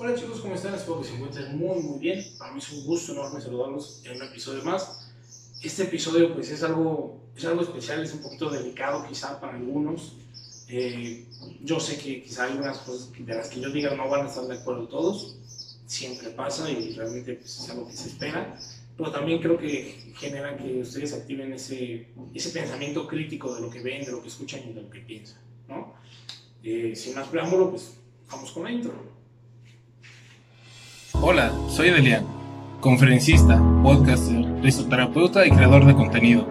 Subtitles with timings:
[0.00, 0.74] Hola chicos, ¿cómo están?
[0.74, 2.24] Espero que se encuentren muy muy bien.
[2.38, 5.10] Para mí es un gusto enorme saludarlos en un episodio más.
[5.60, 10.14] Este episodio pues es algo, es algo especial, es un poquito delicado quizá para algunos.
[10.68, 11.26] Eh,
[11.64, 14.44] yo sé que quizá algunas cosas de las que yo diga no van a estar
[14.44, 15.36] de acuerdo todos.
[15.86, 18.56] Siempre pasa y realmente pues, es algo que se espera.
[18.96, 23.80] Pero también creo que genera que ustedes activen ese, ese pensamiento crítico de lo que
[23.80, 25.40] ven, de lo que escuchan y de lo que piensan.
[25.66, 25.94] ¿no?
[26.62, 27.94] Eh, sin más preámbulo, pues
[28.30, 29.18] vamos con la intro.
[31.14, 32.26] Hola, soy Delian,
[32.80, 36.46] conferencista, podcaster, risoterapeuta y creador de contenido.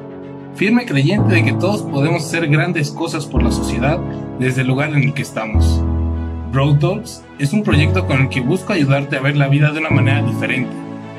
[0.55, 3.99] Firme creyente de que todos podemos hacer grandes cosas por la sociedad
[4.40, 5.80] desde el lugar en el que estamos.
[6.52, 9.80] Road Talks es un proyecto con el que busco ayudarte a ver la vida de
[9.80, 10.76] una manera diferente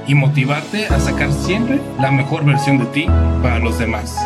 [0.09, 3.07] y motivarte a sacar siempre la mejor versión de ti
[3.41, 4.17] para los demás.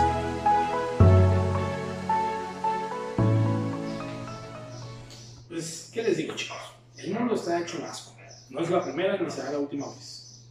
[5.49, 6.57] Pues, ¿qué les digo chicos?
[6.97, 8.12] El mundo está hecho un asco
[8.53, 10.43] no es la primera ni será la última vez.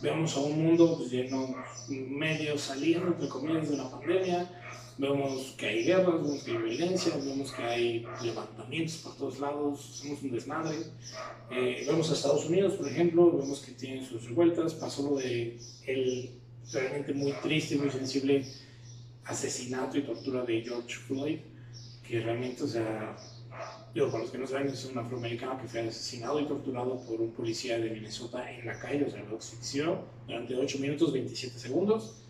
[0.00, 1.56] Vemos a un mundo pues, lleno,
[1.88, 4.48] medio saliendo, entre comillas, de la pandemia.
[4.96, 9.80] Vemos que hay guerras, vemos que hay violencia, vemos que hay levantamientos por todos lados,
[9.80, 10.76] somos un desmadre.
[11.50, 14.74] Eh, vemos a Estados Unidos, por ejemplo, vemos que tienen sus revueltas.
[14.74, 16.30] Pasó lo de el
[16.72, 18.44] realmente muy triste y muy sensible
[19.24, 21.38] asesinato y tortura de George Floyd,
[22.06, 23.16] que realmente, o sea,
[23.94, 27.20] yo, para los que no saben, es un afroamericano que fue asesinado y torturado por
[27.20, 31.58] un policía de Minnesota en la calle, o sea, lo asfixió durante 8 minutos 27
[31.58, 32.22] segundos,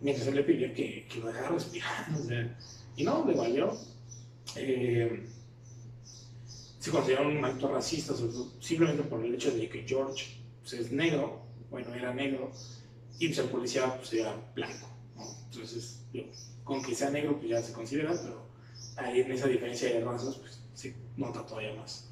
[0.00, 2.56] mientras él le pidió que, que lo dejara respirar, o sea,
[2.96, 3.72] y no, le valió.
[4.56, 5.26] Eh,
[6.78, 8.14] se considera un acto racista,
[8.58, 10.26] simplemente por el hecho de que George
[10.62, 12.50] pues, es negro, bueno, era negro,
[13.18, 14.88] y pues, el policía pues, era blanco.
[15.50, 16.02] Entonces,
[16.64, 18.49] con que sea negro, pues ya se considera, pero
[18.96, 22.10] ahí en esa diferencia de razas, pues se nota todavía más.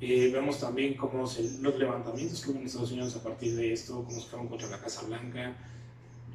[0.00, 4.04] Eh, vemos también cómo los levantamientos que hubo en Estados Unidos a partir de esto,
[4.04, 5.56] cómo se fueron contra la Casa Blanca,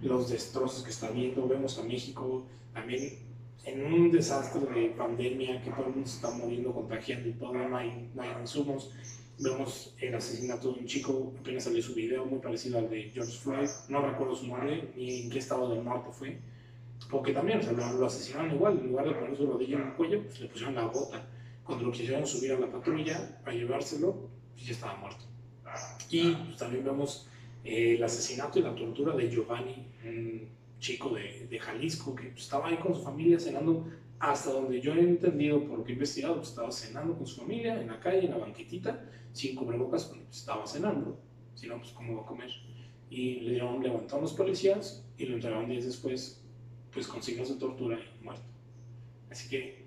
[0.01, 1.47] los destrozos que está viendo.
[1.47, 3.19] Vemos a México también
[3.65, 7.53] en un desastre de pandemia, que todo el mundo se está muriendo, contagiando y todo,
[7.53, 8.91] no hay, no hay insumos.
[9.37, 13.37] Vemos el asesinato de un chico, apenas salió su video, muy parecido al de George
[13.37, 13.69] Floyd.
[13.89, 16.39] No recuerdo su nombre ni en qué estado del norte fue.
[17.09, 19.93] Porque también o sea, lo, asesinaron igual, en lugar de poner su rodilla en el
[19.93, 21.27] cuello, pues le pusieron la bota
[21.63, 25.25] cuando lo quisieron subir a la patrulla a llevárselo, pues ya estaba muerto.
[26.09, 27.27] Y pues, también vemos
[27.63, 32.43] eh, el asesinato y la tortura de Giovanni, un chico de, de Jalisco que pues,
[32.43, 33.87] estaba ahí con su familia cenando,
[34.19, 37.41] hasta donde yo he entendido por lo que he investigado, pues, estaba cenando con su
[37.41, 41.17] familia en la calle, en la banquetita, sin cubrebocas, porque estaba cenando,
[41.55, 42.49] si no, pues cómo va a comer.
[43.09, 46.40] Y le dieron, levantaron los policías y lo entregaron días después,
[46.93, 48.43] pues con signos de tortura y muerto.
[49.29, 49.85] Así que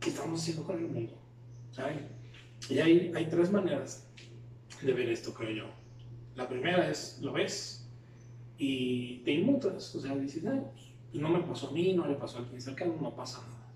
[0.00, 1.14] ¿qué estamos haciendo con el mundo?
[2.68, 4.06] Y hay, hay tres maneras
[4.82, 5.64] de ver esto, creo yo.
[6.34, 7.88] La primera es, lo ves
[8.56, 10.60] y te inmutas, o sea, dices, Ay,
[11.10, 13.72] pues, no me pasó a mí, no le pasó a alguien cercano, no pasa nada.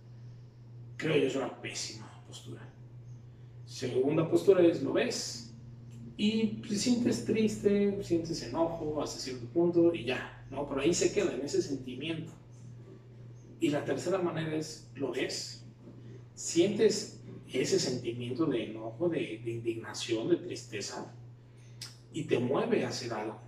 [0.97, 2.60] Creo yo es una pésima postura.
[3.64, 5.51] Segunda postura es, lo ves
[6.16, 10.68] y te sientes triste, sientes enojo hasta cierto punto y ya, ¿no?
[10.68, 12.32] Por ahí se queda en ese sentimiento.
[13.60, 15.62] Y la tercera manera es, lo ves
[16.34, 17.20] sientes
[17.52, 21.14] ese sentimiento de enojo, de, indignación, de tristeza,
[22.12, 23.38] y te mueve a hacer algo,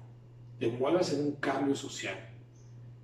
[0.58, 2.16] te mueve a hacer un cambio social.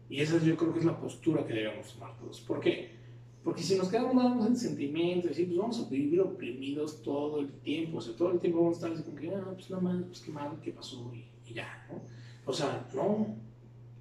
[0.08, 2.40] Y esa yo creo que es la postura que debemos tomar todos.
[2.40, 2.99] ¿Por qué?
[3.42, 8.00] Porque si nos quedamos en sentimientos, pues vamos a vivir oprimidos todo el tiempo, o
[8.00, 10.20] sea, todo el tiempo vamos a estar así como que, ah, pues nada más, pues
[10.20, 12.02] qué mal, qué pasó, y, ya, ¿no?
[12.44, 13.34] O sea, no,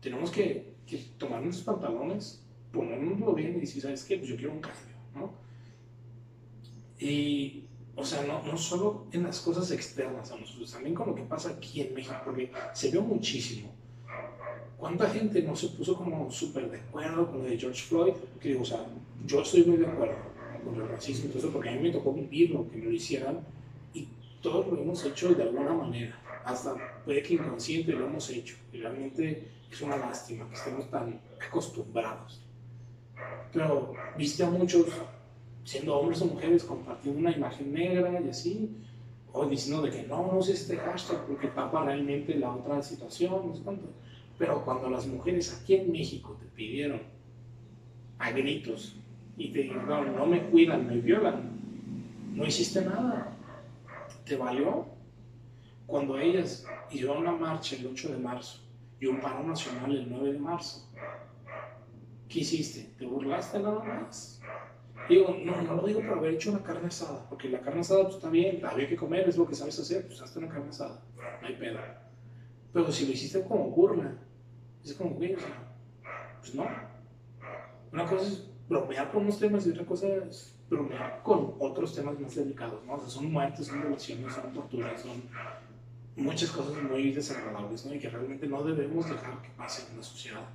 [0.02, 4.18] tenemos que, que tomar nuestros pantalones, ponernoslo bien y decir, ¿sabes qué?
[4.18, 5.34] Pues yo quiero un cambio, ¿no?
[7.00, 7.64] Y,
[7.96, 11.24] o sea, no, no solo en las cosas externas a nosotros, también con lo que
[11.24, 13.79] pasa aquí en México, porque se vio muchísimo.
[14.80, 18.14] ¿Cuánta gente no se puso como súper de acuerdo con lo de George Floyd?
[18.40, 18.86] Que o sea,
[19.26, 20.16] yo estoy muy de acuerdo
[20.64, 23.40] con el racismo eso, porque a mí me tocó vivirlo, que me lo hicieran,
[23.94, 24.08] y
[24.42, 28.78] todos lo hemos hecho de alguna manera, hasta puede que inconsciente lo hemos hecho, y
[28.78, 32.42] realmente es una lástima que estemos tan acostumbrados.
[33.52, 34.88] Pero viste a muchos
[35.66, 38.78] siendo hombres o mujeres, compartiendo una imagen negra y así,
[39.34, 43.56] o diciendo de que no, no este hashtag porque tapa realmente la otra situación, no
[43.56, 43.86] sé cuánto.
[44.39, 47.01] Pero cuando las mujeres aquí en México te pidieron
[48.18, 48.95] a gritos
[49.38, 51.59] y te dijeron, no me cuidan, me violan,
[52.33, 53.38] no hiciste nada,
[54.25, 54.88] te valió.
[55.86, 58.62] Cuando ellas hicieron una marcha el 8 de marzo
[59.00, 60.89] y un paro nacional el 9 de marzo,
[62.30, 62.94] ¿qué hiciste?
[62.97, 64.41] ¿Te burlaste nada más?
[65.09, 68.03] Digo, no, no lo digo por haber hecho una carne asada, porque la carne asada
[68.03, 70.69] pues, está bien, había que comer, es lo que sabes hacer, pues hazte una carne
[70.69, 71.01] asada,
[71.41, 71.80] no hay pedo.
[72.71, 74.15] Pero si lo hiciste como burla,
[74.95, 75.36] como, güey,
[76.39, 76.68] pues no.
[77.91, 82.19] Una cosa es bromear con unos temas y otra cosa es bromear con otros temas
[82.19, 83.00] más delicados, ¿no?
[83.09, 85.24] Son muertes, son violaciones, son torturas, son
[86.15, 87.94] muchas cosas muy desagradables, ¿no?
[87.95, 90.45] Y que realmente no debemos dejar que pasen en la sociedad.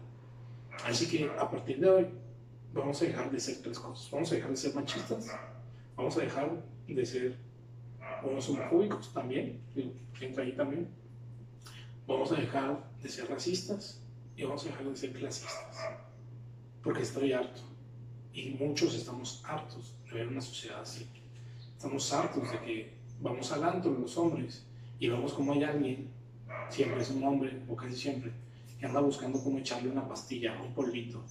[0.85, 2.07] Así que a partir de hoy
[2.73, 4.11] vamos a dejar de ser tres cosas.
[4.11, 5.31] Vamos a dejar de ser machistas,
[5.97, 6.51] vamos a dejar
[6.87, 7.37] de ser
[8.23, 9.61] unos homofóbicos también,
[10.21, 10.89] entra ahí también.
[12.07, 14.04] Vamos a dejar de ser racistas
[14.37, 15.79] y vamos a dejar de ser clasistas.
[16.83, 17.61] Porque estoy harto.
[18.33, 21.09] Y muchos estamos hartos de ver una sociedad así.
[21.77, 24.65] Estamos hartos de que vamos al antro los hombres
[24.99, 26.09] y vemos como hay alguien,
[26.69, 28.33] siempre es un hombre, o casi siempre,
[28.79, 31.23] que anda buscando cómo echarle una pastilla, un polvito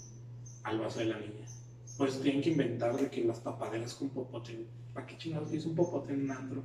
[0.64, 1.46] al vaso de la niña.
[1.98, 5.76] Pues tienen que inventar de que las tapaderas con popote, ¿para qué chingados es un
[5.76, 6.64] popote en un antro?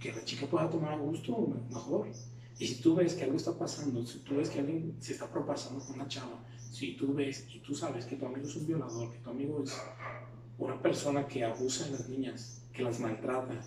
[0.00, 2.08] Que la chica pueda tomar a gusto, mejor.
[2.58, 5.30] Y si tú ves que algo está pasando, si tú ves que alguien se está
[5.30, 8.66] propasando con una chava, si tú ves y tú sabes que tu amigo es un
[8.66, 9.76] violador, que tu amigo es
[10.58, 13.60] una persona que abusa de las niñas, que las maltrata,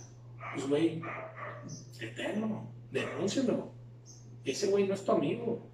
[0.55, 1.01] pues güey,
[1.99, 3.71] deténlo, denúncialo.
[4.43, 5.67] Ese güey no es tu amigo.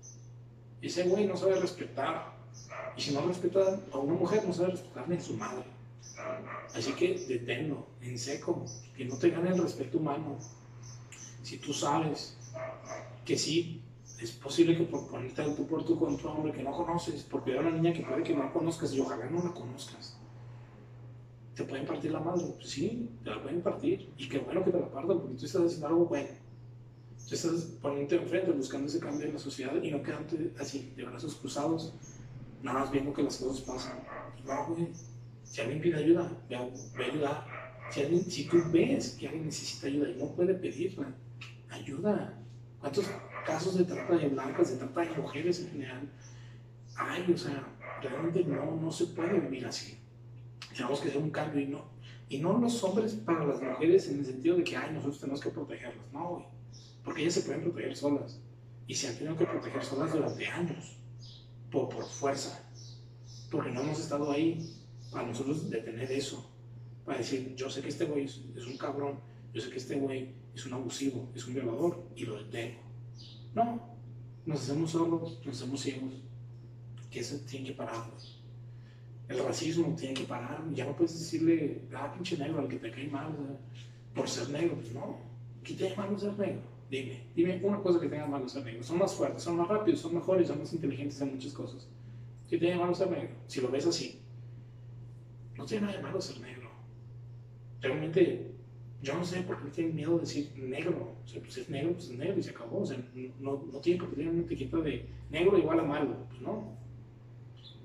[0.82, 2.36] Ese güey no sabe respetar.
[2.98, 5.64] Y si no respeta a una mujer, no sabe respetar ni a su madre.
[6.74, 8.66] Así que deténlo, en seco,
[8.96, 10.38] que no te gane el respeto humano.
[11.44, 12.38] Si tú sabes
[13.26, 13.82] que sí,
[14.22, 17.60] es posible que por ponerte tú por tu contra hombre que no conoces, porque hay
[17.60, 20.18] una niña que puede que no conozcas y ojalá no la conozcas.
[21.56, 22.46] ¿Te pueden partir la madre?
[22.56, 24.10] Pues sí, te la pueden partir.
[24.18, 26.30] Y qué bueno que te la partan, porque tú estás haciendo algo bueno.
[27.28, 31.06] Tú estás poniéndote enfrente, buscando ese cambio en la sociedad y no quedarte así, de
[31.06, 31.94] brazos cruzados,
[32.62, 34.00] nada más viendo que las cosas pasan.
[34.46, 34.90] No, güey.
[35.44, 36.70] Si alguien pide ayuda, ve a,
[37.04, 37.48] ayudar.
[37.90, 41.16] Si, alguien, si tú ves que alguien necesita ayuda y no puede pedirla,
[41.70, 42.45] ayuda.
[42.86, 43.10] ¿Cuántos
[43.48, 46.08] casos de trata de blancas, de trata de mujeres en general?
[46.96, 47.68] Ay, o sea,
[48.00, 49.98] realmente no, no se puede vivir así.
[50.72, 51.84] Tenemos que hacer un cambio y no,
[52.30, 55.42] y no los hombres para las mujeres en el sentido de que, ay, nosotros tenemos
[55.42, 56.14] que protegerlas.
[56.14, 56.46] No, güey.
[57.04, 58.40] Porque ellas se pueden proteger solas.
[58.86, 61.00] Y se han tenido que proteger solas durante años.
[61.72, 62.70] Por, por fuerza.
[63.50, 64.64] Porque no hemos estado ahí
[65.12, 66.52] para nosotros detener eso.
[67.04, 69.20] Para decir, yo sé que este güey es, es un cabrón.
[69.56, 72.04] Yo sé que este güey es un abusivo, es un violador.
[72.14, 72.82] Y lo detengo.
[73.56, 73.96] No.
[74.46, 76.14] Nos hacemos solos, nos hacemos ciegos.
[77.10, 78.04] Que eso tiene que parar.
[79.30, 80.62] El racismo tiene que parar.
[80.74, 83.34] Ya no puedes decirle, ah, pinche negro, al que te cae mal,
[84.14, 84.76] por ser negro.
[84.76, 85.20] Pues no.
[85.64, 86.62] ¿Qué tiene malo ser negro?
[86.92, 88.84] Dime, dime una cosa que tenga malo ser negro.
[88.84, 91.88] Son más fuertes, son más rápidos, son mejores, son más inteligentes en muchas cosas.
[92.50, 93.30] ¿Qué tiene malo ser negro?
[93.48, 94.20] Si lo ves así,
[95.56, 96.70] no tiene nada de malo ser negro.
[97.82, 98.55] Realmente,
[99.02, 101.16] yo no sé por qué tienen miedo de decir negro.
[101.24, 102.82] O sea, pues es negro, pues es negro y se acabó.
[102.82, 102.98] O sea,
[103.40, 106.16] no, no tiene que tener una etiqueta de negro igual a malo.
[106.30, 106.76] Pues no.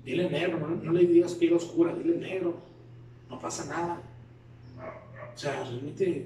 [0.03, 2.55] Dile negro, no, le digas piel oscura, dile negro.
[3.29, 4.01] No pasa nada.
[5.33, 6.25] O sea, realmente,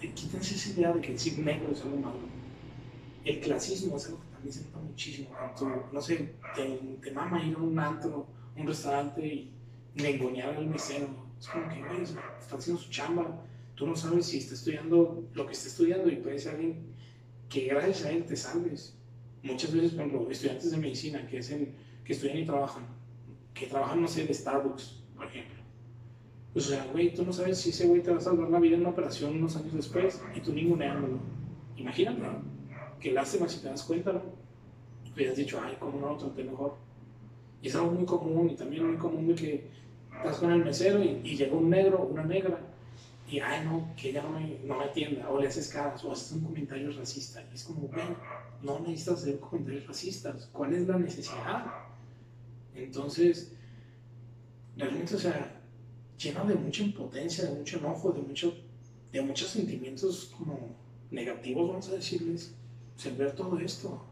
[0.00, 2.18] quítense esa idea de que decir negro es algo malo.
[3.24, 5.28] El clasismo es algo que también se nota muchísimo.
[5.92, 8.26] no sé, te, te, mama ir a un antro,
[8.56, 9.52] un restaurante y
[9.94, 11.08] nengonear al mesero.
[11.38, 13.42] Es como que, güey, está haciendo su chamba.
[13.76, 16.94] Tú no sabes si está estudiando lo que está estudiando y puede ser alguien
[17.48, 18.96] que gracias a él te salves.
[19.42, 22.84] Muchas veces, por ejemplo, estudiantes de medicina que, hacen, que estudian y trabajan,
[23.54, 25.56] que trabajan, no sé, de Starbucks, por ejemplo.
[26.54, 28.58] Pues, o sea, güey, tú no sabes si ese güey te va a salvar la
[28.58, 31.18] vida en una operación unos años después y tú ninguneándolo.
[31.76, 32.22] Imagínate.
[32.98, 34.22] Que lástima si te das cuenta, ¿no?
[35.30, 36.76] has dicho, ay, ¿cómo no lo traté mejor?
[37.60, 39.70] Y es algo muy común y también muy común de que
[40.16, 42.58] estás con el mesero y, y llega un negro, una negra,
[43.28, 46.32] y ay, no, que ella no me, no atienda, o le haces caras, o haces
[46.32, 47.44] un comentario racista.
[47.50, 48.04] Y es como, güey,
[48.62, 50.48] no necesitas hacer comentarios racistas.
[50.52, 51.66] ¿Cuál es la necesidad?
[52.74, 53.52] Entonces,
[54.76, 55.60] realmente, o sea,
[56.16, 58.54] lleno de mucha impotencia, de mucho enojo, de, mucho,
[59.12, 60.76] de muchos sentimientos como
[61.10, 62.54] negativos, vamos a decirles,
[62.96, 64.04] sin ver todo esto.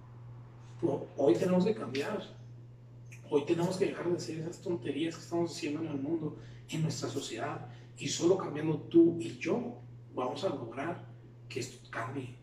[1.16, 2.21] hoy tenemos que cambiar.
[3.30, 6.37] Hoy tenemos que dejar de hacer esas tonterías que estamos haciendo en el mundo,
[6.68, 7.68] en nuestra sociedad.
[7.98, 9.78] Y solo cambiando tú y yo
[10.14, 11.06] vamos a lograr
[11.48, 12.34] que esto cambie.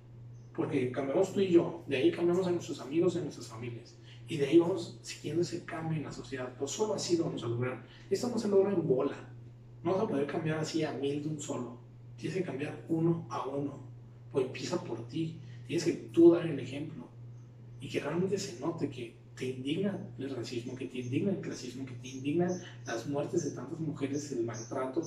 [0.55, 3.95] Porque cambiamos tú y yo, de ahí cambiamos a nuestros amigos y a nuestras familias.
[4.27, 6.53] Y de ahí vamos siguiendo ese cambio en la sociedad.
[6.57, 7.85] Pues solo así lo vamos a lograr.
[8.09, 9.17] Esto no se logra en bola.
[9.83, 11.77] No vas a poder cambiar así a mil de un solo.
[12.17, 13.79] Tienes que cambiar uno a uno.
[14.31, 15.37] Pues empieza por ti.
[15.67, 17.07] Tienes que tú dar el ejemplo.
[17.79, 21.85] Y que realmente se note que te indigna el racismo, que te indigna el clasismo,
[21.85, 25.01] que te indigna las muertes de tantas mujeres, el maltrato,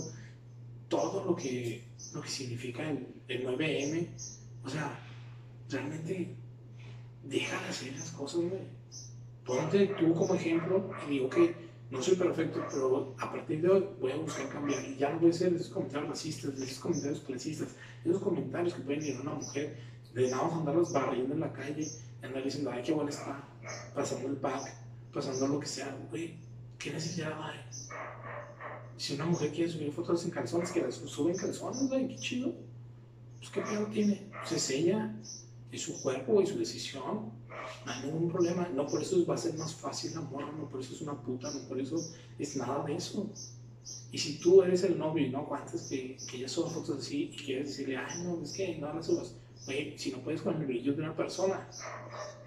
[0.89, 4.09] todo lo que, lo que significa el, el 9M.
[4.65, 4.99] O sea,
[5.71, 6.35] realmente
[7.23, 8.63] deja de hacer esas cosas, güey.
[9.45, 11.55] Ponte tú como ejemplo y digo que
[11.91, 14.83] no soy perfecto, pero a partir de hoy voy a buscar cambiar.
[14.85, 17.69] Y ya no voy a hacer esos comentarios racistas, esos comentarios clasistas,
[18.05, 19.77] esos comentarios que pueden ir a una mujer
[20.15, 21.87] de nada más andarlos barriendo en la calle,
[22.23, 23.47] andar diciendo, ay, qué buena está,
[23.95, 24.73] pasando el pack,
[25.13, 26.37] pasando lo que sea, güey,
[26.79, 27.59] ¿qué necesidad hay?
[28.97, 32.53] Si una mujer quiere subir fotos en calzones, que las suben calzones, güey, qué chido.
[33.39, 35.15] Pues qué pedo tiene, se sella,
[35.71, 37.33] es su cuerpo y su decisión,
[37.85, 38.69] no hay ningún problema.
[38.75, 41.21] No por eso va a ser más fácil la morra, no por eso es una
[41.21, 41.97] puta, no por eso
[42.39, 43.29] es nada de eso.
[44.13, 47.31] Y si tú eres el novio y no aguantas que, que ella suba fotos así
[47.33, 49.35] y quieres decirle, ay, no, es que no las subas.
[49.67, 51.69] Oye, si no puedes con el brillo de una persona,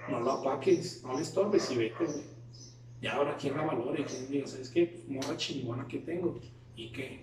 [0.10, 2.37] no lo apaques, no le estorbes y vete, güey.
[3.02, 4.06] Y ahora, ¿quién la valore?
[4.06, 4.88] ¿Quién diga, sabes qué?
[4.88, 6.40] Pues, morra chingona que tengo.
[6.76, 7.22] ¿Y qué?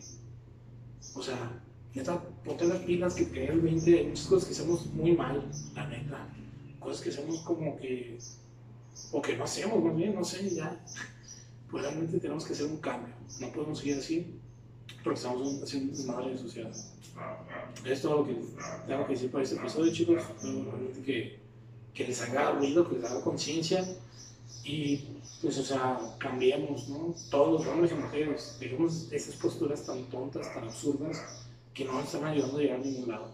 [1.14, 1.60] O sea,
[1.94, 5.44] neta, ponte las pilas que te el 20, hay muchas cosas que hacemos muy mal,
[5.74, 6.28] la neta.
[6.78, 8.18] Cosas que hacemos como que,
[9.10, 10.80] o que no hacemos, más bien, no sé, ya.
[11.70, 13.12] Pues realmente tenemos que hacer un cambio.
[13.40, 14.26] No podemos seguir así,
[15.02, 16.70] porque estamos haciendo desmadre de sociedad.
[17.84, 18.36] Es todo lo que
[18.86, 20.22] tengo que decir para este episodio, chicos.
[21.04, 21.40] Que,
[21.92, 23.84] que les haga ruido, que les haga conciencia
[24.64, 24.96] y
[25.42, 27.14] pues, o sea, cambiemos, ¿no?
[27.30, 32.24] Todos, hombres y mujeres, dejemos esas posturas tan tontas, tan absurdas, que no nos están
[32.24, 33.30] ayudando a llegar a ningún lado.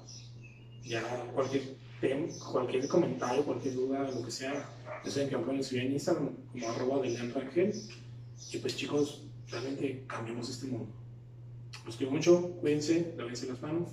[0.83, 1.03] Ya
[1.35, 4.69] cualquier tema, cualquier comentario, cualquier duda, lo que sea,
[5.05, 7.75] saben que me pueden escribir en Instagram como arroba de Rangel.
[8.53, 10.89] Y pues chicos, realmente cambiemos este mundo.
[11.87, 13.91] Los quiero mucho, cuídense, lávense las manos,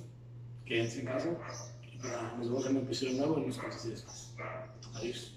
[0.65, 1.37] quédense en casa.
[1.83, 4.33] Y pues, nos vemos en un episodio nuevo en unos cuantos días más.
[4.95, 5.36] Adiós.